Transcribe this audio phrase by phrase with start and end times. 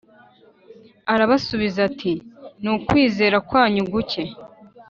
[1.13, 2.13] Arabasubiza ati
[2.61, 4.23] “Ni ukwizera kwanyu guke